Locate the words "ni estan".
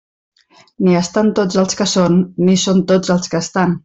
0.87-1.29